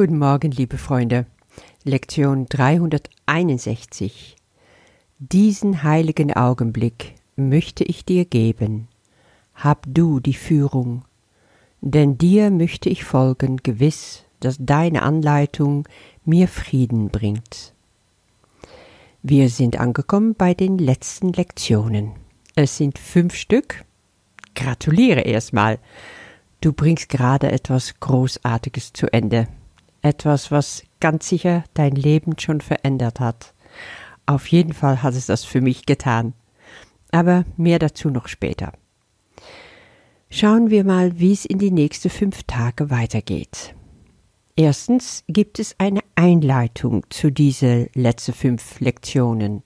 Guten 0.00 0.16
Morgen, 0.16 0.50
liebe 0.50 0.78
Freunde. 0.78 1.26
Lektion 1.84 2.46
361. 2.46 4.34
Diesen 5.18 5.82
heiligen 5.82 6.32
Augenblick 6.32 7.16
möchte 7.36 7.84
ich 7.84 8.06
dir 8.06 8.24
geben. 8.24 8.88
Hab 9.54 9.84
du 9.86 10.18
die 10.18 10.32
Führung, 10.32 11.04
denn 11.82 12.16
dir 12.16 12.50
möchte 12.50 12.88
ich 12.88 13.04
folgen, 13.04 13.58
gewiss, 13.58 14.24
dass 14.40 14.56
deine 14.58 15.02
Anleitung 15.02 15.86
mir 16.24 16.48
Frieden 16.48 17.10
bringt. 17.10 17.74
Wir 19.22 19.50
sind 19.50 19.78
angekommen 19.78 20.34
bei 20.34 20.54
den 20.54 20.78
letzten 20.78 21.34
Lektionen. 21.34 22.12
Es 22.54 22.78
sind 22.78 22.98
fünf 22.98 23.34
Stück. 23.34 23.84
Gratuliere 24.54 25.20
erstmal. 25.20 25.78
Du 26.62 26.72
bringst 26.72 27.10
gerade 27.10 27.52
etwas 27.52 28.00
Großartiges 28.00 28.94
zu 28.94 29.12
Ende. 29.12 29.46
Etwas, 30.02 30.50
was 30.50 30.82
ganz 31.00 31.28
sicher 31.28 31.64
dein 31.74 31.92
Leben 31.92 32.38
schon 32.38 32.60
verändert 32.60 33.20
hat. 33.20 33.54
Auf 34.26 34.46
jeden 34.48 34.72
Fall 34.72 35.02
hat 35.02 35.14
es 35.14 35.26
das 35.26 35.44
für 35.44 35.60
mich 35.60 35.86
getan. 35.86 36.34
Aber 37.10 37.44
mehr 37.56 37.78
dazu 37.78 38.10
noch 38.10 38.28
später. 38.28 38.72
Schauen 40.30 40.70
wir 40.70 40.84
mal, 40.84 41.18
wie 41.18 41.32
es 41.32 41.44
in 41.44 41.58
die 41.58 41.72
nächsten 41.72 42.08
fünf 42.08 42.44
Tage 42.44 42.88
weitergeht. 42.90 43.74
Erstens 44.54 45.24
gibt 45.26 45.58
es 45.58 45.74
eine 45.78 46.00
Einleitung 46.14 47.04
zu 47.10 47.32
diesen 47.32 47.88
letzten 47.94 48.32
fünf 48.32 48.78
Lektionen. 48.78 49.62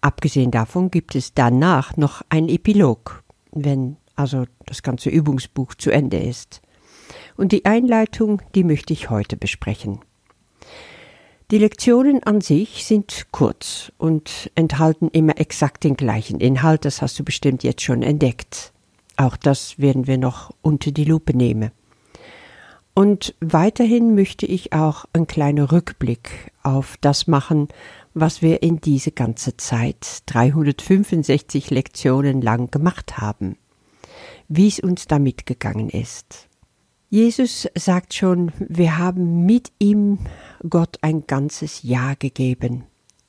Abgesehen 0.00 0.50
davon 0.50 0.90
gibt 0.90 1.14
es 1.16 1.34
danach 1.34 1.96
noch 1.96 2.22
ein 2.28 2.48
Epilog, 2.48 3.24
wenn 3.50 3.96
also 4.14 4.44
das 4.66 4.82
ganze 4.82 5.10
Übungsbuch 5.10 5.74
zu 5.74 5.90
Ende 5.90 6.18
ist. 6.18 6.60
Und 7.36 7.52
die 7.52 7.64
Einleitung, 7.64 8.42
die 8.54 8.64
möchte 8.64 8.92
ich 8.92 9.10
heute 9.10 9.36
besprechen. 9.36 10.00
Die 11.50 11.58
Lektionen 11.58 12.22
an 12.24 12.42
sich 12.42 12.84
sind 12.84 13.28
kurz 13.30 13.90
und 13.96 14.50
enthalten 14.54 15.08
immer 15.08 15.40
exakt 15.40 15.84
den 15.84 15.96
gleichen 15.96 16.40
Inhalt, 16.40 16.84
das 16.84 17.00
hast 17.00 17.18
du 17.18 17.24
bestimmt 17.24 17.62
jetzt 17.62 17.82
schon 17.82 18.02
entdeckt. 18.02 18.72
Auch 19.16 19.36
das 19.36 19.78
werden 19.78 20.06
wir 20.06 20.18
noch 20.18 20.52
unter 20.60 20.90
die 20.90 21.04
Lupe 21.04 21.34
nehmen. 21.34 21.70
Und 22.98 23.34
weiterhin 23.40 24.14
möchte 24.14 24.44
ich 24.44 24.72
auch 24.72 25.04
einen 25.12 25.28
kleinen 25.28 25.64
Rückblick 25.64 26.50
auf 26.64 26.96
das 27.00 27.28
machen, 27.28 27.68
was 28.12 28.42
wir 28.42 28.62
in 28.62 28.80
diese 28.80 29.12
ganze 29.12 29.56
Zeit 29.56 30.22
365 30.26 31.70
Lektionen 31.70 32.42
lang 32.42 32.70
gemacht 32.70 33.18
haben, 33.18 33.56
wie 34.48 34.68
es 34.68 34.80
uns 34.80 35.06
damit 35.06 35.46
gegangen 35.46 35.88
ist. 35.88 36.47
Jesus 37.10 37.66
sagt 37.74 38.12
schon, 38.12 38.52
wir 38.58 38.98
haben 38.98 39.46
mit 39.46 39.72
ihm 39.78 40.18
Gott 40.68 40.98
ein 41.00 41.26
ganzes 41.26 41.82
Jahr 41.82 42.16
gegeben, 42.16 42.84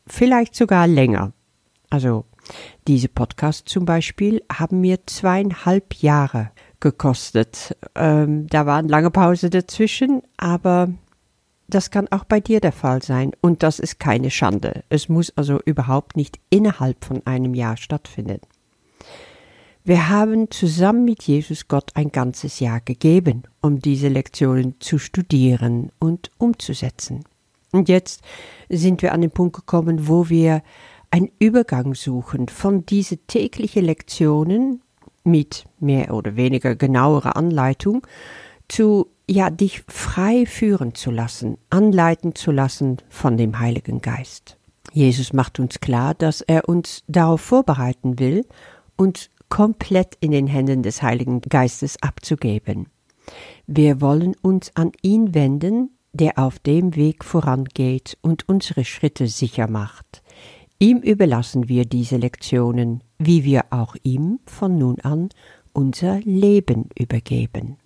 vielleicht 0.06 0.54
sogar 0.54 0.86
länger. 0.86 1.32
Also 1.90 2.26
diese 2.90 3.08
Podcasts 3.08 3.72
zum 3.72 3.86
Beispiel 3.86 4.44
haben 4.52 4.82
mir 4.82 5.06
zweieinhalb 5.06 5.96
Jahre 5.96 6.52
gekostet. 6.82 7.78
Ähm, 7.96 8.48
da 8.48 8.66
eine 8.66 8.90
lange 8.90 9.12
Pause 9.12 9.50
dazwischen, 9.50 10.24
aber 10.36 10.90
das 11.70 11.90
kann 11.90 12.10
auch 12.10 12.26
bei 12.26 12.42
dir 12.42 12.60
der 12.60 12.74
Fall 12.74 13.02
sein 13.02 13.32
und 13.40 13.64
das 13.64 13.80
ist 13.80 13.98
keine 14.00 14.30
Schande. 14.30 14.84
Es 14.90 15.08
muss 15.08 15.32
also 15.38 15.60
überhaupt 15.64 16.18
nicht 16.18 16.40
innerhalb 16.50 17.06
von 17.06 17.26
einem 17.26 17.54
Jahr 17.54 17.78
stattfinden. 17.78 18.40
Wir 19.90 20.08
haben 20.08 20.52
zusammen 20.52 21.04
mit 21.04 21.23
Jesus 21.23 21.68
Gott 21.68 21.90
ein 21.95 22.12
ganzes 22.12 22.59
Jahr 22.59 22.80
gegeben, 22.80 23.42
um 23.59 23.80
diese 23.80 24.08
Lektionen 24.08 24.76
zu 24.80 25.00
studieren 25.00 25.92
und 25.98 26.30
umzusetzen. 26.38 27.23
Und 27.72 27.90
jetzt 27.90 28.22
sind 28.70 29.02
wir 29.02 29.14
an 29.14 29.22
den 29.22 29.32
Punkt 29.32 29.56
gekommen, 29.56 30.08
wo 30.08 30.30
wir 30.30 30.62
ein 31.10 31.32
Übergang 31.40 31.95
suchen 31.95 32.50
von 32.50 32.86
diese 32.86 33.17
täglichen 33.17 33.83
Lektionen 33.83 34.83
mit 35.23 35.66
mehr 35.80 36.14
oder 36.14 36.36
weniger 36.36 36.76
genauerer 36.76 37.36
Anleitung 37.36 38.06
zu 38.67 39.08
ja 39.27 39.50
dich 39.50 39.82
frei 39.88 40.45
führen 40.45 40.94
zu 40.94 41.10
lassen, 41.10 41.58
anleiten 41.71 42.36
zu 42.36 42.52
lassen 42.52 42.98
von 43.10 43.38
dem 43.38 43.58
Heiligen 43.58 44.02
Geist. 44.02 44.56
Jesus 44.94 45.33
macht 45.33 45.60
uns 45.60 45.80
klar, 45.80 46.14
dass 46.14 46.42
er 46.42 46.70
uns 46.70 47.04
darauf 47.08 47.42
vorbereiten 47.42 48.20
will, 48.20 48.45
uns 48.95 49.32
komplett 49.49 50.15
in 50.20 50.32
den 50.32 50.48
Händen 50.48 50.83
des 50.83 51.02
Heiligen 51.02 51.42
Geistes 51.42 52.02
abzugeben. 52.02 52.87
Wir 53.67 54.02
wollen 54.02 54.36
uns 54.42 54.71
an 54.76 54.92
ihn 55.02 55.33
wenden, 55.33 55.92
der 56.14 56.39
auf 56.39 56.60
dem 56.60 56.95
Weg 56.95 57.23
vorangeht 57.23 58.17
und 58.21 58.48
unsere 58.49 58.86
Schritte 58.86 59.27
sicher 59.27 59.70
macht. 59.70 60.23
Ihm 60.80 60.99
überlassen 60.99 61.67
wir 61.67 61.86
diese 61.86 62.17
Lektionen, 62.17 63.04
wie 63.17 63.43
wir 63.43 63.65
auch 63.70 63.95
ihm 64.04 64.39
von 64.45 64.77
nun 64.77 64.99
an 65.02 65.30
unser 65.73 66.20
Leben 66.21 66.89
übergeben. 66.98 67.77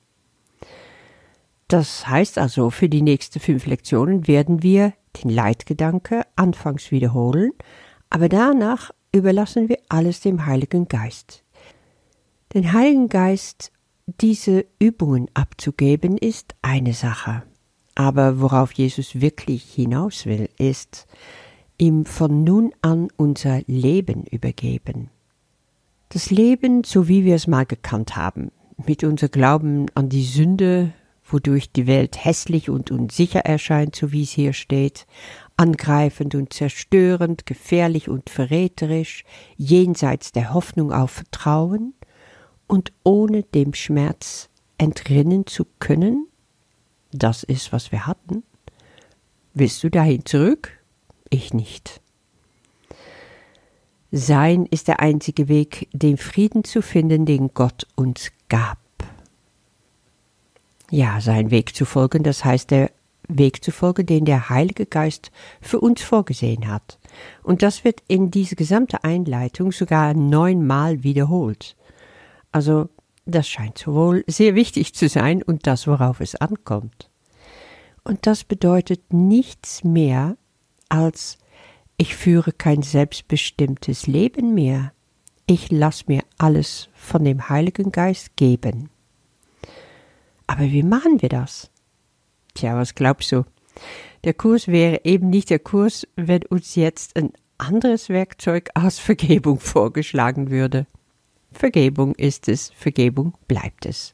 Das 1.67 2.07
heißt 2.07 2.37
also, 2.37 2.69
für 2.69 2.87
die 2.87 3.01
nächsten 3.01 3.39
fünf 3.39 3.65
Lektionen 3.65 4.27
werden 4.27 4.61
wir 4.61 4.93
den 5.23 5.31
Leitgedanke 5.31 6.21
anfangs 6.35 6.91
wiederholen, 6.91 7.51
aber 8.09 8.29
danach 8.29 8.91
überlassen 9.11 9.69
wir 9.69 9.79
alles 9.89 10.21
dem 10.21 10.45
Heiligen 10.45 10.87
Geist. 10.87 11.42
Den 12.53 12.71
Heiligen 12.71 13.09
Geist 13.09 13.71
diese 14.05 14.65
Übungen 14.77 15.27
abzugeben 15.33 16.19
ist 16.19 16.53
eine 16.61 16.93
Sache, 16.93 17.41
aber 17.95 18.41
worauf 18.41 18.71
Jesus 18.73 19.19
wirklich 19.19 19.63
hinaus 19.63 20.27
will, 20.27 20.49
ist, 20.59 21.07
ihm 21.79 22.05
von 22.05 22.43
nun 22.43 22.71
an 22.83 23.07
unser 23.17 23.61
Leben 23.65 24.25
übergeben. 24.25 25.09
Das 26.09 26.29
Leben, 26.29 26.83
so 26.83 27.07
wie 27.07 27.25
wir 27.25 27.33
es 27.33 27.47
mal 27.47 27.65
gekannt 27.65 28.15
haben, 28.15 28.51
mit 28.85 29.03
unser 29.03 29.29
Glauben 29.29 29.87
an 29.95 30.09
die 30.09 30.23
Sünde, 30.23 30.93
wodurch 31.25 31.71
die 31.71 31.87
Welt 31.87 32.23
hässlich 32.23 32.69
und 32.69 32.91
unsicher 32.91 33.39
erscheint, 33.39 33.95
so 33.95 34.11
wie 34.11 34.21
es 34.21 34.31
hier 34.31 34.53
steht, 34.53 35.07
angreifend 35.57 36.35
und 36.35 36.53
zerstörend, 36.53 37.47
gefährlich 37.47 38.09
und 38.09 38.29
verräterisch, 38.29 39.23
jenseits 39.57 40.33
der 40.33 40.53
Hoffnung 40.53 40.91
auf 40.91 41.09
Vertrauen 41.09 41.95
und 42.73 42.91
ohne 43.03 43.43
dem 43.43 43.75
Schmerz 43.75 44.49
entrinnen 44.79 45.45
zu 45.45 45.67
können? 45.77 46.27
Das 47.11 47.43
ist, 47.43 47.71
was 47.71 47.91
wir 47.91 48.07
hatten. 48.07 48.41
Willst 49.53 49.83
du 49.83 49.91
dahin 49.91 50.25
zurück? 50.25 50.71
ich 51.29 51.53
nicht. 51.53 52.01
Sein 54.11 54.65
ist 54.65 54.87
der 54.87 55.01
einzige 55.01 55.47
Weg, 55.47 55.87
den 55.93 56.17
Frieden 56.17 56.63
zu 56.63 56.81
finden, 56.81 57.27
den 57.27 57.53
Gott 57.53 57.85
uns 57.95 58.31
gab. 58.49 58.79
Ja, 60.89 61.21
sein 61.21 61.51
Weg 61.51 61.75
zu 61.75 61.85
folgen, 61.85 62.23
das 62.23 62.43
heißt 62.43 62.71
der 62.71 62.89
Weg 63.27 63.63
zu 63.63 63.71
folgen, 63.71 64.07
den 64.07 64.25
der 64.25 64.49
Heilige 64.49 64.87
Geist 64.87 65.31
für 65.61 65.79
uns 65.79 66.01
vorgesehen 66.01 66.67
hat. 66.67 66.97
Und 67.43 67.61
das 67.61 67.83
wird 67.83 68.01
in 68.07 68.31
diese 68.31 68.55
gesamte 68.55 69.03
Einleitung 69.03 69.71
sogar 69.71 70.15
neunmal 70.15 71.03
wiederholt. 71.03 71.75
Also, 72.53 72.87
das 73.25 73.49
scheint 73.49 73.85
wohl 73.87 74.23
sehr 74.27 74.55
wichtig 74.55 74.93
zu 74.93 75.09
sein 75.09 75.43
und 75.43 75.67
das, 75.67 75.87
worauf 75.87 76.21
es 76.21 76.35
ankommt. 76.35 77.09
Und 78.03 78.27
das 78.27 78.43
bedeutet 78.43 79.11
nichts 79.11 79.83
mehr, 79.83 80.37
als 80.87 81.37
ich 81.97 82.15
führe 82.15 82.51
kein 82.51 82.81
selbstbestimmtes 82.81 84.07
Leben 84.07 84.53
mehr. 84.53 84.93
Ich 85.45 85.71
lass 85.71 86.07
mir 86.07 86.21
alles 86.37 86.89
von 86.93 87.23
dem 87.23 87.49
Heiligen 87.49 87.91
Geist 87.91 88.35
geben. 88.35 88.89
Aber 90.47 90.63
wie 90.63 90.83
machen 90.83 91.21
wir 91.21 91.29
das? 91.29 91.71
Tja, 92.53 92.75
was 92.75 92.93
glaubst 92.93 93.31
du? 93.31 93.45
Der 94.23 94.33
Kurs 94.33 94.67
wäre 94.67 95.01
eben 95.05 95.29
nicht 95.29 95.49
der 95.49 95.59
Kurs, 95.59 96.07
wenn 96.15 96.45
uns 96.45 96.75
jetzt 96.75 97.15
ein 97.15 97.31
anderes 97.57 98.09
Werkzeug 98.09 98.69
aus 98.75 98.99
Vergebung 98.99 99.59
vorgeschlagen 99.59 100.51
würde. 100.51 100.85
Vergebung 101.53 102.15
ist 102.15 102.47
es, 102.47 102.71
Vergebung 102.75 103.33
bleibt 103.47 103.85
es. 103.85 104.13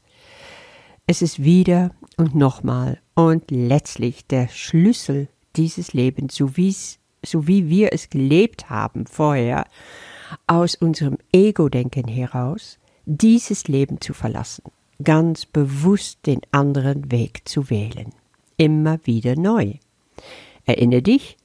Es 1.07 1.21
ist 1.21 1.43
wieder 1.43 1.91
und 2.17 2.35
nochmal 2.35 2.99
und 3.15 3.49
letztlich 3.49 4.27
der 4.27 4.47
Schlüssel 4.47 5.27
dieses 5.55 5.93
Lebens, 5.93 6.35
so, 6.35 6.51
so 7.25 7.47
wie 7.47 7.67
wir 7.67 7.93
es 7.93 8.09
gelebt 8.09 8.69
haben 8.69 9.07
vorher, 9.07 9.65
aus 10.45 10.75
unserem 10.75 11.17
Ego-Denken 11.31 12.07
heraus, 12.07 12.77
dieses 13.05 13.67
Leben 13.67 13.99
zu 14.01 14.13
verlassen, 14.13 14.63
ganz 15.03 15.45
bewusst 15.45 16.19
den 16.27 16.41
anderen 16.51 17.11
Weg 17.11 17.47
zu 17.47 17.69
wählen, 17.69 18.13
immer 18.57 18.99
wieder 19.05 19.35
neu. 19.35 19.73
Erinnere 20.65 21.01
dich, 21.01 21.37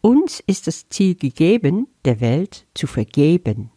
uns 0.00 0.42
ist 0.46 0.66
das 0.66 0.88
Ziel 0.88 1.14
gegeben, 1.14 1.86
der 2.04 2.20
Welt 2.20 2.66
zu 2.74 2.88
vergeben. 2.88 3.70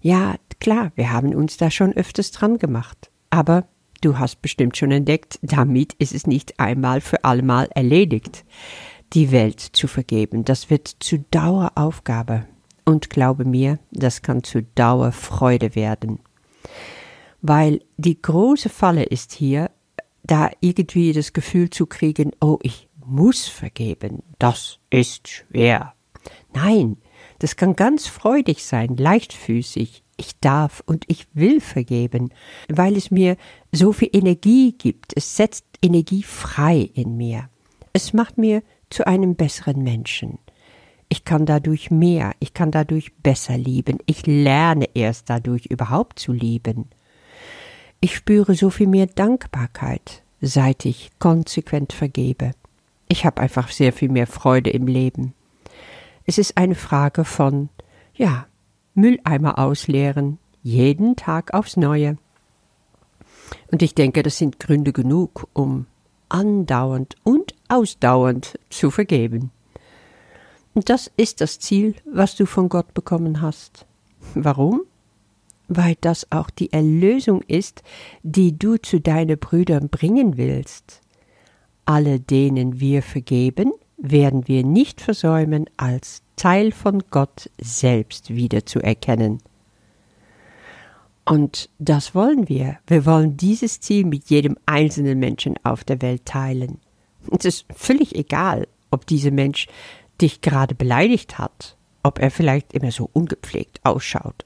Ja, 0.00 0.34
klar, 0.60 0.92
wir 0.94 1.12
haben 1.12 1.34
uns 1.34 1.56
da 1.56 1.70
schon 1.70 1.92
öfters 1.92 2.30
dran 2.30 2.58
gemacht, 2.58 3.10
aber 3.30 3.66
Du 4.00 4.18
hast 4.18 4.40
bestimmt 4.40 4.78
schon 4.78 4.92
entdeckt, 4.92 5.38
damit 5.42 5.92
ist 5.94 6.14
es 6.14 6.26
nicht 6.26 6.58
einmal 6.58 7.02
für 7.02 7.24
allemal 7.24 7.68
erledigt. 7.74 8.44
Die 9.12 9.30
Welt 9.30 9.60
zu 9.60 9.88
vergeben, 9.88 10.44
das 10.44 10.70
wird 10.70 10.88
zu 11.00 11.18
Daueraufgabe. 11.30 12.46
Und 12.86 13.10
glaube 13.10 13.44
mir, 13.44 13.78
das 13.90 14.22
kann 14.22 14.42
zu 14.42 14.62
Dauerfreude 14.62 15.74
werden. 15.74 16.20
Weil 17.42 17.80
die 17.98 18.20
große 18.20 18.68
Falle 18.70 19.04
ist 19.04 19.32
hier, 19.32 19.70
da 20.22 20.50
irgendwie 20.60 21.12
das 21.12 21.32
Gefühl 21.32 21.68
zu 21.70 21.86
kriegen, 21.86 22.32
oh, 22.40 22.58
ich 22.62 22.88
muss 23.04 23.48
vergeben, 23.48 24.22
das 24.38 24.78
ist 24.88 25.28
schwer. 25.28 25.94
Nein, 26.54 26.96
das 27.38 27.56
kann 27.56 27.76
ganz 27.76 28.06
freudig 28.06 28.64
sein, 28.64 28.96
leichtfüßig. 28.96 30.04
Ich 30.20 30.38
darf 30.38 30.82
und 30.84 31.06
ich 31.08 31.26
will 31.32 31.62
vergeben, 31.62 32.28
weil 32.68 32.94
es 32.94 33.10
mir 33.10 33.38
so 33.72 33.94
viel 33.94 34.10
Energie 34.12 34.72
gibt. 34.76 35.14
Es 35.16 35.34
setzt 35.34 35.64
Energie 35.80 36.22
frei 36.22 36.90
in 36.92 37.16
mir. 37.16 37.48
Es 37.94 38.12
macht 38.12 38.36
mir 38.36 38.62
zu 38.90 39.06
einem 39.06 39.34
besseren 39.34 39.82
Menschen. 39.82 40.38
Ich 41.08 41.24
kann 41.24 41.46
dadurch 41.46 41.90
mehr, 41.90 42.32
ich 42.38 42.52
kann 42.52 42.70
dadurch 42.70 43.14
besser 43.22 43.56
lieben. 43.56 43.96
Ich 44.04 44.26
lerne 44.26 44.90
erst 44.92 45.30
dadurch 45.30 45.64
überhaupt 45.64 46.18
zu 46.18 46.34
lieben. 46.34 46.90
Ich 48.02 48.14
spüre 48.14 48.54
so 48.54 48.68
viel 48.68 48.88
mehr 48.88 49.06
Dankbarkeit, 49.06 50.22
seit 50.42 50.84
ich 50.84 51.12
konsequent 51.18 51.94
vergebe. 51.94 52.50
Ich 53.08 53.24
habe 53.24 53.40
einfach 53.40 53.70
sehr 53.70 53.94
viel 53.94 54.10
mehr 54.10 54.26
Freude 54.26 54.68
im 54.68 54.86
Leben. 54.86 55.32
Es 56.26 56.36
ist 56.36 56.58
eine 56.58 56.74
Frage 56.74 57.24
von, 57.24 57.70
ja, 58.14 58.46
Mülleimer 58.94 59.58
ausleeren, 59.58 60.38
jeden 60.62 61.16
Tag 61.16 61.54
aufs 61.54 61.76
Neue. 61.76 62.18
Und 63.70 63.82
ich 63.82 63.94
denke, 63.94 64.22
das 64.22 64.38
sind 64.38 64.60
Gründe 64.60 64.92
genug, 64.92 65.48
um 65.52 65.86
andauernd 66.28 67.16
und 67.24 67.54
ausdauernd 67.68 68.58
zu 68.70 68.90
vergeben. 68.90 69.50
Und 70.74 70.88
das 70.88 71.10
ist 71.16 71.40
das 71.40 71.58
Ziel, 71.58 71.94
was 72.04 72.36
du 72.36 72.46
von 72.46 72.68
Gott 72.68 72.94
bekommen 72.94 73.40
hast. 73.40 73.86
Warum? 74.34 74.82
Weil 75.68 75.96
das 76.00 76.30
auch 76.30 76.50
die 76.50 76.72
Erlösung 76.72 77.42
ist, 77.42 77.82
die 78.22 78.56
du 78.56 78.76
zu 78.76 79.00
deinen 79.00 79.38
Brüdern 79.38 79.88
bringen 79.88 80.36
willst. 80.36 81.00
Alle 81.84 82.20
denen 82.20 82.80
wir 82.80 83.02
vergeben, 83.02 83.72
werden 84.02 84.48
wir 84.48 84.64
nicht 84.64 85.00
versäumen, 85.00 85.66
als 85.76 86.22
Teil 86.36 86.72
von 86.72 87.02
Gott 87.10 87.50
selbst 87.60 88.30
wiederzuerkennen. 88.30 89.40
Und 91.24 91.68
das 91.78 92.14
wollen 92.14 92.48
wir. 92.48 92.78
Wir 92.86 93.06
wollen 93.06 93.36
dieses 93.36 93.80
Ziel 93.80 94.04
mit 94.04 94.30
jedem 94.30 94.56
einzelnen 94.66 95.18
Menschen 95.18 95.54
auf 95.62 95.84
der 95.84 96.02
Welt 96.02 96.24
teilen. 96.24 96.78
Es 97.30 97.44
ist 97.44 97.66
völlig 97.74 98.16
egal, 98.16 98.66
ob 98.90 99.06
dieser 99.06 99.30
Mensch 99.30 99.68
dich 100.20 100.40
gerade 100.40 100.74
beleidigt 100.74 101.38
hat, 101.38 101.76
ob 102.02 102.18
er 102.18 102.30
vielleicht 102.30 102.72
immer 102.72 102.90
so 102.90 103.08
ungepflegt 103.12 103.80
ausschaut, 103.84 104.44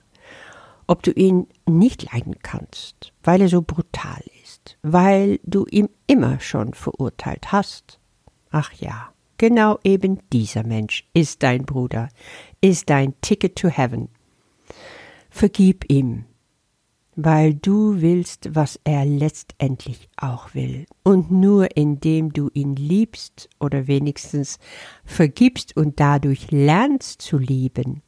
ob 0.86 1.02
du 1.02 1.12
ihn 1.12 1.46
nicht 1.66 2.12
leiden 2.12 2.36
kannst, 2.42 3.12
weil 3.22 3.40
er 3.40 3.48
so 3.48 3.62
brutal 3.62 4.22
ist, 4.42 4.76
weil 4.82 5.40
du 5.44 5.66
ihn 5.70 5.88
immer 6.06 6.40
schon 6.40 6.74
verurteilt 6.74 7.52
hast. 7.52 7.98
Ach 8.50 8.72
ja, 8.74 9.13
genau 9.38 9.78
eben 9.84 10.20
dieser 10.32 10.64
Mensch 10.64 11.08
ist 11.14 11.42
dein 11.42 11.64
Bruder, 11.64 12.08
ist 12.60 12.90
dein 12.90 13.14
Ticket 13.20 13.56
to 13.56 13.68
Heaven. 13.68 14.08
Vergib 15.30 15.90
ihm, 15.90 16.24
weil 17.16 17.54
du 17.54 18.00
willst, 18.00 18.54
was 18.54 18.78
er 18.84 19.04
letztendlich 19.04 20.08
auch 20.16 20.54
will. 20.54 20.86
Und 21.02 21.30
nur 21.30 21.76
indem 21.76 22.32
du 22.32 22.50
ihn 22.54 22.76
liebst 22.76 23.48
oder 23.60 23.86
wenigstens 23.86 24.58
vergibst 25.04 25.76
und 25.76 26.00
dadurch 26.00 26.50
lernst 26.50 27.22
zu 27.22 27.38
lieben, 27.38 28.02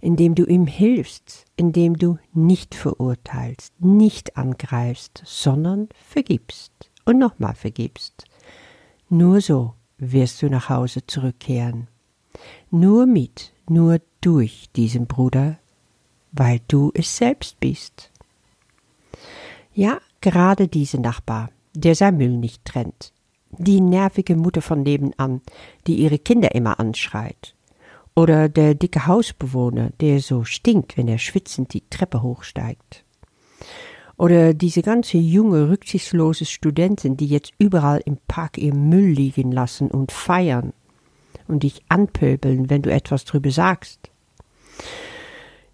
indem 0.00 0.34
du 0.34 0.44
ihm 0.44 0.66
hilfst, 0.66 1.44
indem 1.56 1.96
du 1.96 2.18
nicht 2.32 2.74
verurteilst, 2.74 3.80
nicht 3.80 4.36
angreifst, 4.36 5.22
sondern 5.24 5.88
vergibst 5.94 6.72
und 7.04 7.18
nochmal 7.18 7.54
vergibst. 7.54 8.24
Nur 9.08 9.40
so 9.40 9.74
wirst 10.02 10.42
du 10.42 10.50
nach 10.50 10.68
Hause 10.68 11.06
zurückkehren. 11.06 11.86
Nur 12.70 13.06
mit, 13.06 13.52
nur 13.68 14.00
durch 14.20 14.68
diesen 14.74 15.06
Bruder, 15.06 15.58
weil 16.32 16.60
du 16.66 16.90
es 16.94 17.16
selbst 17.16 17.60
bist. 17.60 18.10
Ja, 19.74 20.00
gerade 20.20 20.66
diese 20.66 21.00
Nachbar, 21.00 21.50
der 21.74 21.94
sein 21.94 22.16
Müll 22.16 22.36
nicht 22.36 22.64
trennt. 22.64 23.12
Die 23.50 23.80
nervige 23.80 24.34
Mutter 24.34 24.62
von 24.62 24.82
nebenan, 24.82 25.40
die 25.86 25.96
ihre 25.96 26.18
Kinder 26.18 26.54
immer 26.54 26.80
anschreit. 26.80 27.54
Oder 28.14 28.48
der 28.48 28.74
dicke 28.74 29.06
Hausbewohner, 29.06 29.90
der 30.00 30.20
so 30.20 30.44
stinkt, 30.44 30.96
wenn 30.96 31.08
er 31.08 31.18
schwitzend 31.18 31.72
die 31.74 31.88
Treppe 31.88 32.22
hochsteigt. 32.22 33.01
Oder 34.22 34.54
diese 34.54 34.82
ganze 34.82 35.18
junge, 35.18 35.68
rücksichtslose 35.68 36.44
Studentin, 36.44 37.16
die 37.16 37.26
jetzt 37.26 37.52
überall 37.58 38.00
im 38.04 38.18
Park 38.28 38.56
ihr 38.56 38.72
Müll 38.72 39.10
liegen 39.10 39.50
lassen 39.50 39.90
und 39.90 40.12
feiern 40.12 40.72
und 41.48 41.64
dich 41.64 41.82
anpöbeln, 41.88 42.70
wenn 42.70 42.82
du 42.82 42.92
etwas 42.92 43.24
drüber 43.24 43.50
sagst. 43.50 44.12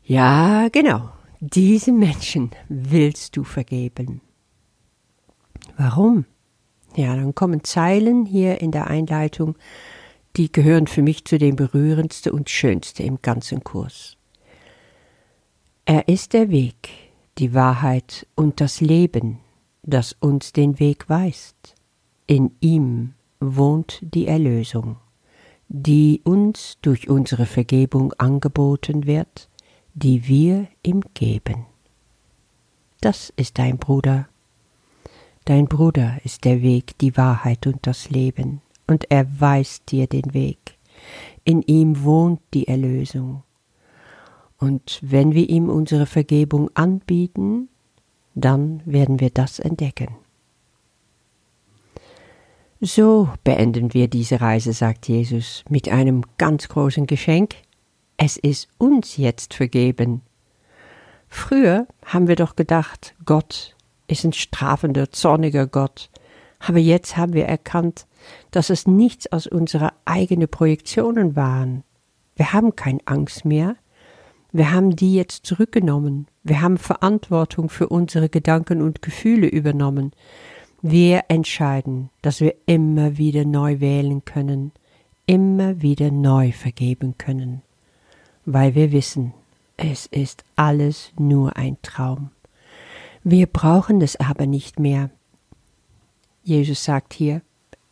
Ja, 0.03 0.69
genau. 0.73 1.11
Diesen 1.41 1.99
Menschen 1.99 2.53
willst 2.71 3.37
du 3.37 3.45
vergeben. 3.45 4.23
Warum? 5.77 6.25
Ja, 6.97 7.15
dann 7.17 7.35
kommen 7.35 7.65
Zeilen 7.65 8.25
hier 8.25 8.63
in 8.63 8.71
der 8.71 8.87
Einleitung, 8.87 9.57
die 10.39 10.51
gehören 10.51 10.87
für 10.87 11.03
mich 11.03 11.27
zu 11.27 11.37
den 11.37 11.55
berührendsten 11.55 12.33
und 12.33 12.49
schönsten 12.49 13.03
im 13.03 13.21
ganzen 13.21 13.63
Kurs. 13.63 14.17
Er 15.85 16.09
ist 16.09 16.33
der 16.33 16.49
Weg, 16.49 17.08
die 17.39 17.55
Wahrheit 17.55 18.27
und 18.35 18.61
das 18.61 18.81
Leben, 18.81 19.39
das 19.83 20.15
uns 20.21 20.53
den 20.53 20.79
Weg 20.79 21.09
weist. 21.09 21.75
In 22.27 22.53
ihm 22.61 23.15
wohnt 23.41 24.01
die 24.03 24.27
Erlösung, 24.27 24.97
die 25.69 26.21
uns 26.25 26.79
durch 26.83 27.09
unsere 27.09 27.47
Vergebung 27.47 28.13
angeboten 28.15 29.07
wird 29.07 29.49
die 29.99 30.29
wir 30.29 30.69
ihm 30.83 31.03
geben. 31.15 31.67
Das 33.01 33.33
ist 33.37 33.59
dein 33.59 33.79
Bruder. 33.79 34.29
Dein 35.45 35.67
Bruder 35.67 36.19
ist 36.25 36.45
der 36.45 36.63
Weg, 36.63 36.97
die 36.99 37.17
Wahrheit 37.17 37.67
und 37.67 37.87
das 37.87 38.11
Leben, 38.11 38.61
und 38.87 39.11
er 39.11 39.41
weist 39.41 39.91
dir 39.91 40.07
den 40.07 40.35
Weg. 40.35 40.79
In 41.45 41.63
ihm 41.63 42.05
wohnt 42.05 42.41
die 42.55 42.69
Erlösung. 42.69 43.43
Und 44.59 44.99
wenn 45.03 45.35
wir 45.35 45.49
ihm 45.49 45.69
unsere 45.69 46.07
Vergebung 46.07 46.71
anbieten, 46.75 47.69
dann 48.35 48.83
werden 48.85 49.21
wir 49.21 49.31
das 49.31 49.59
entdecken. 49.59 50.17
So 52.81 53.29
beenden 53.43 53.93
wir 53.93 54.09
diese 54.09 54.41
Reise, 54.41 54.73
sagt 54.73 55.09
Jesus, 55.09 55.65
mit 55.69 55.89
einem 55.89 56.23
ganz 56.39 56.69
großen 56.69 57.07
Geschenk, 57.07 57.57
es 58.17 58.37
ist 58.37 58.69
uns 58.79 59.17
jetzt 59.17 59.55
vergeben. 59.55 60.23
Früher 61.29 61.87
haben 62.05 62.29
wir 62.29 62.37
doch 62.37 62.57
gedacht, 62.57 63.15
Gott 63.25 63.75
ist 64.07 64.25
ein 64.25 64.33
strafender, 64.33 65.11
zorniger 65.11 65.67
Gott. 65.67 66.11
Aber 66.61 66.79
jetzt 66.79 67.17
haben 67.17 67.33
wir 67.33 67.47
erkannt, 67.47 68.07
dass 68.51 68.71
es 68.71 68.87
nichts 68.87 69.31
aus 69.31 69.47
unserer 69.47 69.93
eigenen 70.05 70.49
Projektionen 70.49 71.37
waren. 71.37 71.85
Wir 72.37 72.53
haben 72.53 72.75
keine 72.75 73.01
Angst 73.05 73.45
mehr. 73.45 73.77
Wir 74.59 74.73
haben 74.73 74.95
die 74.95 75.15
jetzt 75.15 75.47
zurückgenommen. 75.47 76.27
Wir 76.43 76.61
haben 76.61 76.77
Verantwortung 76.77 77.71
für 77.71 77.89
unsere 77.89 78.29
Gedanken 78.29 78.83
und 78.83 79.01
Gefühle 79.01 79.47
übernommen. 79.47 80.13
Wir 80.83 81.25
entscheiden, 81.29 82.11
dass 82.23 82.41
wir 82.41 82.55
immer 82.67 83.17
wieder 83.17 83.45
neu 83.45 83.81
wählen 83.81 84.25
können, 84.25 84.73
immer 85.27 85.81
wieder 85.81 86.11
neu 86.11 86.53
vergeben 86.53 87.17
können 87.17 87.63
weil 88.51 88.75
wir 88.75 88.93
wissen, 88.93 89.35
es 89.77 90.07
ist 90.07 90.43
alles 90.57 91.13
nur 91.19 91.57
ein 91.57 91.77
Traum. 91.83 92.31
Wir 93.23 93.47
brauchen 93.47 94.01
es 94.01 94.17
aber 94.19 94.47
nicht 94.47 94.81
mehr. 94.81 95.11
Jesus 96.43 96.83
sagt 96.83 97.13
hier, 97.13 97.43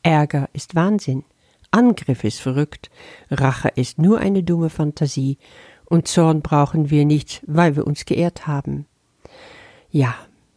Ärger 0.02 0.49
ist 0.54 0.75
Wahnsinn, 0.75 1.25
Angriff 1.70 2.25
ist 2.25 2.40
verrückt, 2.40 2.90
Rache 3.30 3.68
ist 3.75 3.99
nur 3.99 4.18
eine 4.18 4.42
dumme 4.42 4.70
Fantasie, 4.70 5.37
und 5.87 6.09
Zorn 6.09 6.43
brauchen 6.43 6.90
wir 6.90 7.05
nicht, 7.05 7.43
weil 7.47 7.76
wir 7.76 7.87
uns 7.87 8.05
geehrt 8.05 8.47
haben. 8.47 8.87
Ja, 9.90 10.14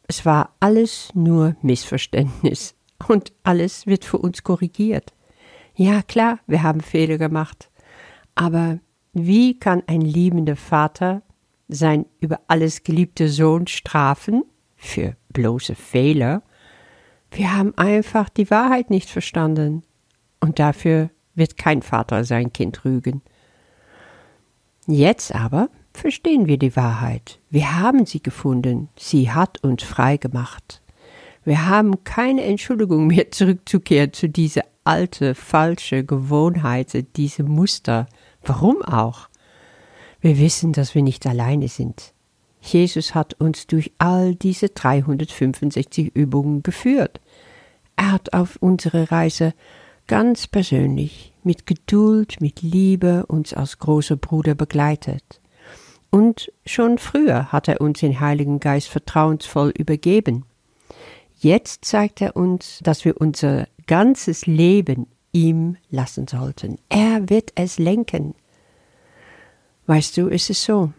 es 0.08 0.26
war 0.26 0.56
alles 0.60 1.10
nur 1.14 1.56
Missverständnis, 1.62 2.76
und 3.08 3.32
alles 3.44 3.88
wird 3.88 4.06
für 4.06 4.18
uns 4.18 4.44
korrigiert. 4.44 5.14
Ja, 5.76 6.02
klar, 6.02 6.40
wir 6.48 6.64
haben 6.64 6.82
Fehler 6.82 7.18
gemacht, 7.18 7.70
aber 8.36 8.80
wie 9.14 9.58
kann 9.58 9.84
ein 9.88 10.02
liebender 10.02 10.56
Vater 10.56 11.22
sein 11.68 12.06
über 12.20 12.42
alles 12.48 12.84
geliebte 12.84 13.30
Sohn 13.30 13.68
strafen 13.68 14.44
für 14.76 15.16
bloße 15.30 15.76
Fehler. 15.76 16.42
Wir 17.32 17.56
haben 17.56 17.78
einfach 17.78 18.28
die 18.30 18.50
Wahrheit 18.50 18.90
nicht 18.90 19.10
verstanden. 19.10 19.84
Und 20.40 20.58
dafür 20.58 21.12
wird 21.36 21.58
kein 21.58 21.84
Vater 21.84 22.24
sein 22.24 22.52
Kind 22.54 22.86
rügen. 22.86 23.22
Jetzt 24.92 25.36
aber 25.36 25.70
verstehen 25.94 26.48
wir 26.48 26.58
die 26.58 26.76
Wahrheit. 26.76 27.40
Wir 27.52 27.80
haben 27.80 28.08
sie 28.08 28.24
gefunden. 28.24 28.90
Sie 28.98 29.30
hat 29.30 29.64
uns 29.64 29.84
frei 29.84 30.18
gemacht. 30.18 30.82
Wir 31.46 31.68
haben 31.68 32.04
keine 32.04 32.44
Entschuldigung 32.44 33.06
mehr 33.06 33.30
zurückzukehren 33.30 34.14
zu 34.14 34.30
dieser 34.30 34.64
alte, 34.84 35.36
falsche 35.36 36.04
Gewohnheit, 36.04 37.06
diese 37.16 37.44
Muster. 37.44 38.08
Warum 38.42 38.82
auch? 38.82 39.30
Wir 40.22 40.40
wissen, 40.40 40.74
dass 40.74 40.96
wir 40.96 41.04
nicht 41.04 41.28
alleine 41.28 41.68
sind. 41.68 42.16
Jesus 42.60 43.14
hat 43.14 43.36
uns 43.36 43.68
durch 43.68 43.92
all 44.00 44.34
diese 44.34 44.70
365 44.70 46.16
Übungen 46.16 46.64
geführt. 46.64 47.22
Er 47.96 48.14
hat 48.14 48.34
auf 48.34 48.58
unsere 48.60 49.12
Reise 49.12 49.54
ganz 50.10 50.48
persönlich, 50.48 51.34
mit 51.44 51.68
Geduld, 51.68 52.42
mit 52.42 52.64
Liebe 52.64 53.28
uns 53.28 53.54
als 53.54 53.78
großer 53.78 54.18
Bruder 54.18 54.56
begleitet. 54.56 55.40
Und 56.10 56.52
schon 56.66 56.98
früher 56.98 57.52
hat 57.52 57.68
er 57.68 57.80
uns 57.80 58.00
den 58.00 58.20
Heiligen 58.20 58.60
Geist 58.60 58.90
vertrauensvoll 58.90 59.70
übergeben. 59.70 60.46
Jetzt 61.38 61.86
zeigt 61.86 62.22
er 62.22 62.36
uns, 62.36 62.80
dass 62.84 63.06
wir 63.06 63.22
unser 63.22 63.68
ganzes 63.86 64.48
Leben 64.48 65.06
ihm 65.32 65.78
lassen 65.92 66.28
sollten. 66.28 66.80
Er 66.90 67.30
wird 67.30 67.52
es 67.54 67.78
lenken. 67.78 68.34
Weißt 69.86 70.18
du, 70.18 70.28
ist 70.28 70.50
es 70.50 70.64
so. 70.64 70.92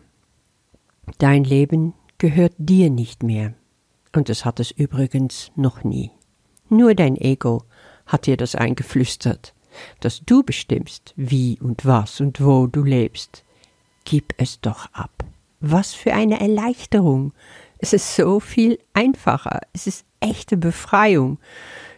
Dein 1.19 1.43
Leben 1.43 1.95
gehört 2.19 2.55
dir 2.59 2.91
nicht 2.91 3.25
mehr. 3.25 3.55
Und 4.15 4.31
es 4.31 4.45
hat 4.45 4.61
es 4.61 4.71
übrigens 4.71 5.51
noch 5.57 5.83
nie. 5.83 6.13
Nur 6.69 6.95
dein 6.95 7.17
Ego 7.17 7.65
hat 8.11 8.27
dir 8.27 8.37
das 8.37 8.55
eingeflüstert, 8.55 9.55
dass 10.01 10.23
du 10.27 10.43
bestimmst, 10.43 11.15
wie 11.17 11.59
und 11.61 11.87
was 11.87 12.21
und 12.21 12.45
wo 12.45 12.67
du 12.67 12.83
lebst. 12.83 13.45
Gib 14.05 14.35
es 14.37 14.61
doch 14.61 14.87
ab. 14.93 15.25
Was 15.61 15.95
für 15.95 16.13
eine 16.13 16.41
Erleichterung. 16.41 17.33
Es 17.79 17.93
ist 17.93 18.17
so 18.17 18.41
viel 18.41 18.79
einfacher. 18.95 19.61
Es 19.73 19.87
ist 19.87 20.05
echte 20.19 20.57
Befreiung. 20.57 21.39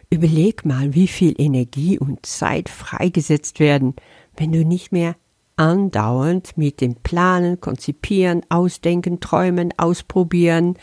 Überleg 0.09 0.65
mal, 0.65 0.93
wie 0.93 1.07
viel 1.07 1.33
Energie 1.37 1.97
und 1.97 2.25
Zeit 2.25 2.69
freigesetzt 2.69 3.59
werden, 3.59 3.95
wenn 4.37 4.51
du 4.51 4.63
nicht 4.63 4.91
mehr 4.91 5.15
andauernd 5.55 6.57
mit 6.57 6.81
dem 6.81 6.95
Planen, 6.95 7.59
Konzipieren, 7.59 8.41
Ausdenken, 8.49 9.19
Träumen, 9.19 9.73
Ausprobieren, 9.77 10.77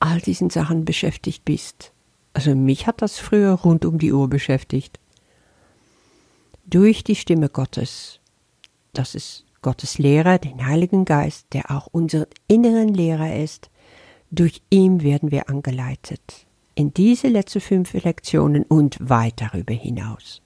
all 0.00 0.20
diesen 0.20 0.50
Sachen 0.50 0.84
beschäftigt 0.84 1.44
bist. 1.44 1.92
Also 2.32 2.54
mich 2.54 2.86
hat 2.86 3.02
das 3.02 3.18
früher 3.18 3.52
rund 3.52 3.84
um 3.84 3.98
die 3.98 4.12
Uhr 4.12 4.28
beschäftigt. 4.28 4.98
Durch 6.64 7.04
die 7.04 7.16
Stimme 7.16 7.48
Gottes, 7.48 8.20
das 8.92 9.14
ist 9.14 9.44
Gottes 9.60 9.98
Lehrer, 9.98 10.38
den 10.38 10.66
Heiligen 10.66 11.04
Geist, 11.04 11.46
der 11.52 11.70
auch 11.70 11.88
unser 11.92 12.26
inneren 12.48 12.88
Lehrer 12.88 13.36
ist, 13.36 13.70
durch 14.30 14.62
ihn 14.70 15.02
werden 15.02 15.30
wir 15.30 15.48
angeleitet. 15.48 16.46
In 16.74 16.94
diese 16.94 17.28
letzten 17.28 17.60
fünf 17.60 17.92
Lektionen 17.92 18.62
und 18.64 18.96
weit 19.00 19.40
darüber 19.42 19.74
hinaus. 19.74 20.40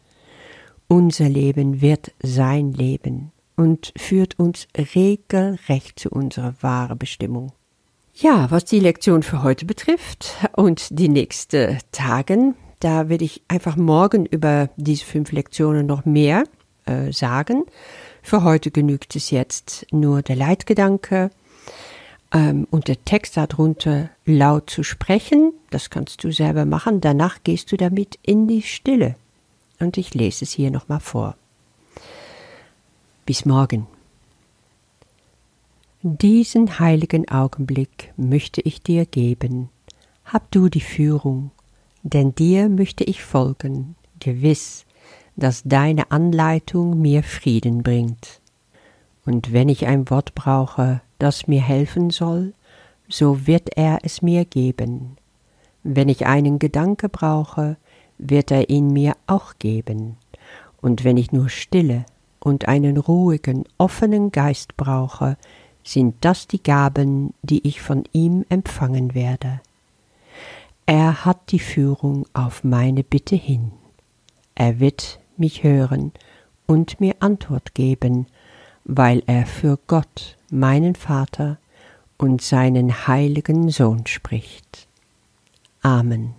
Unser 0.88 1.28
Leben 1.28 1.80
wird 1.80 2.12
sein 2.22 2.72
Leben 2.72 3.32
und 3.56 3.92
führt 3.96 4.38
uns 4.38 4.68
regelrecht 4.94 5.98
zu 5.98 6.10
unserer 6.10 6.54
wahren 6.60 6.98
Bestimmung. 6.98 7.52
Ja, 8.18 8.50
was 8.50 8.64
die 8.64 8.80
Lektion 8.80 9.22
für 9.22 9.42
heute 9.42 9.66
betrifft 9.66 10.36
und 10.56 10.98
die 10.98 11.10
nächsten 11.10 11.78
Tagen, 11.92 12.54
da 12.80 13.10
werde 13.10 13.26
ich 13.26 13.42
einfach 13.46 13.76
morgen 13.76 14.24
über 14.24 14.70
diese 14.76 15.04
fünf 15.04 15.32
Lektionen 15.32 15.84
noch 15.84 16.06
mehr 16.06 16.44
äh, 16.86 17.12
sagen. 17.12 17.64
Für 18.22 18.42
heute 18.42 18.70
genügt 18.70 19.16
es 19.16 19.30
jetzt 19.30 19.86
nur 19.90 20.22
der 20.22 20.34
Leitgedanke 20.34 21.30
ähm, 22.32 22.66
und 22.70 22.88
der 22.88 23.04
Text 23.04 23.36
darunter 23.36 24.08
laut 24.24 24.70
zu 24.70 24.82
sprechen. 24.82 25.52
Das 25.68 25.90
kannst 25.90 26.24
du 26.24 26.32
selber 26.32 26.64
machen. 26.64 27.02
Danach 27.02 27.42
gehst 27.44 27.70
du 27.70 27.76
damit 27.76 28.18
in 28.22 28.48
die 28.48 28.62
Stille. 28.62 29.16
Und 29.78 29.98
ich 29.98 30.14
lese 30.14 30.46
es 30.46 30.52
hier 30.52 30.70
nochmal 30.70 31.00
vor. 31.00 31.36
Bis 33.26 33.44
morgen. 33.44 33.86
Diesen 36.08 36.78
heiligen 36.78 37.28
Augenblick 37.28 38.12
möchte 38.16 38.60
ich 38.60 38.80
dir 38.80 39.06
geben. 39.06 39.70
Hab 40.24 40.52
du 40.52 40.68
die 40.68 40.80
Führung, 40.80 41.50
denn 42.04 42.32
dir 42.32 42.68
möchte 42.68 43.02
ich 43.02 43.24
folgen, 43.24 43.96
gewiss, 44.20 44.86
dass 45.34 45.64
deine 45.64 46.12
Anleitung 46.12 47.00
mir 47.00 47.24
Frieden 47.24 47.82
bringt. 47.82 48.40
Und 49.24 49.52
wenn 49.52 49.68
ich 49.68 49.88
ein 49.88 50.08
Wort 50.08 50.36
brauche, 50.36 51.00
das 51.18 51.48
mir 51.48 51.60
helfen 51.60 52.10
soll, 52.10 52.54
so 53.08 53.48
wird 53.48 53.76
er 53.76 53.98
es 54.04 54.22
mir 54.22 54.44
geben. 54.44 55.16
Wenn 55.82 56.08
ich 56.08 56.24
einen 56.24 56.60
Gedanke 56.60 57.08
brauche, 57.08 57.78
wird 58.16 58.52
er 58.52 58.70
ihn 58.70 58.92
mir 58.92 59.14
auch 59.26 59.54
geben. 59.58 60.18
Und 60.80 61.02
wenn 61.02 61.16
ich 61.16 61.32
nur 61.32 61.48
Stille 61.48 62.06
und 62.38 62.68
einen 62.68 62.96
ruhigen, 62.96 63.64
offenen 63.76 64.30
Geist 64.30 64.76
brauche, 64.76 65.36
sind 65.86 66.16
das 66.20 66.48
die 66.48 66.62
Gaben, 66.62 67.32
die 67.42 67.66
ich 67.66 67.80
von 67.80 68.04
ihm 68.12 68.44
empfangen 68.48 69.14
werde. 69.14 69.60
Er 70.84 71.24
hat 71.24 71.52
die 71.52 71.60
Führung 71.60 72.26
auf 72.32 72.64
meine 72.64 73.04
Bitte 73.04 73.36
hin. 73.36 73.72
Er 74.54 74.80
wird 74.80 75.20
mich 75.36 75.62
hören 75.62 76.12
und 76.66 77.00
mir 77.00 77.16
Antwort 77.20 77.74
geben, 77.74 78.26
weil 78.84 79.22
er 79.26 79.46
für 79.46 79.78
Gott, 79.86 80.36
meinen 80.50 80.94
Vater 80.94 81.58
und 82.18 82.42
seinen 82.42 83.06
heiligen 83.06 83.68
Sohn 83.68 84.06
spricht. 84.06 84.88
Amen. 85.82 86.34